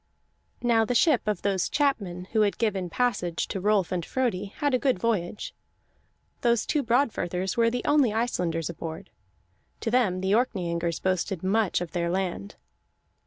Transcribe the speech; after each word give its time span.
Now 0.63 0.83
the 0.83 0.95
ship 0.95 1.27
of 1.27 1.43
those 1.43 1.69
chapmen 1.69 2.25
who 2.31 2.41
had 2.41 2.57
given 2.57 2.89
passage 2.89 3.47
to 3.49 3.59
Rolf 3.59 3.91
and 3.91 4.03
Frodi 4.03 4.45
had 4.45 4.73
a 4.73 4.79
good 4.79 4.97
voyage; 4.97 5.53
those 6.41 6.65
two 6.65 6.81
Broadfirthers 6.83 7.55
were 7.55 7.69
the 7.69 7.85
only 7.85 8.11
Icelanders 8.11 8.67
aboard. 8.67 9.11
To 9.81 9.91
them 9.91 10.21
the 10.21 10.31
Orkneyingers 10.33 11.03
boasted 11.03 11.43
much 11.43 11.81
of 11.81 11.91
their 11.91 12.09
land. 12.09 12.55